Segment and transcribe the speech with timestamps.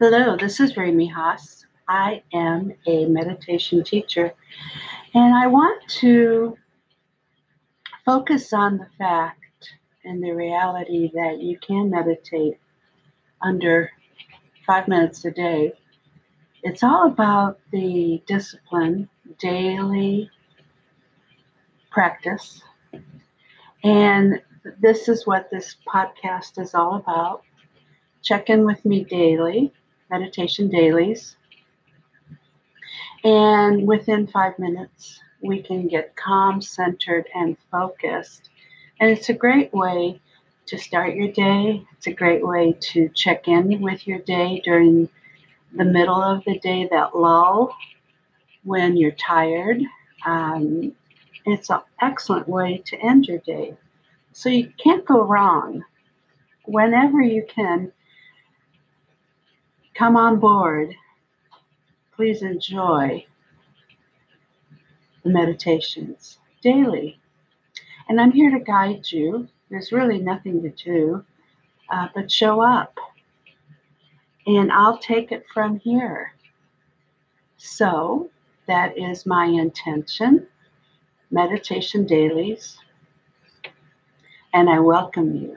[0.00, 1.66] Hello, this is Rami Haas.
[1.88, 4.32] I am a meditation teacher,
[5.12, 6.56] and I want to
[8.04, 9.74] focus on the fact
[10.04, 12.60] and the reality that you can meditate
[13.42, 13.90] under
[14.64, 15.72] five minutes a day.
[16.62, 19.08] It's all about the discipline,
[19.40, 20.30] daily
[21.90, 22.62] practice,
[23.82, 24.40] and
[24.80, 27.42] this is what this podcast is all about.
[28.22, 29.72] Check in with me daily
[30.10, 31.36] meditation dailies.
[33.24, 38.50] And within five minutes, we can get calm, centered, and focused.
[39.00, 40.20] And it's a great way
[40.66, 41.84] to start your day.
[41.96, 45.08] It's a great way to check in with your day during
[45.74, 47.74] the middle of the day, that lull
[48.64, 49.80] when you're tired.
[50.26, 50.92] Um,
[51.44, 53.76] it's an excellent way to end your day.
[54.32, 55.84] So you can't go wrong.
[56.64, 57.92] Whenever you can,
[59.98, 60.94] come on board.
[62.14, 63.26] Please enjoy
[65.24, 67.18] the meditations daily.
[68.08, 69.48] And I'm here to guide you.
[69.70, 71.24] There's really nothing to do
[71.90, 72.96] uh, but show up.
[74.46, 76.32] And I'll take it from here.
[77.56, 78.30] So,
[78.68, 80.46] that is my intention.
[81.32, 82.78] Meditation dailies.
[84.54, 85.56] And I welcome you.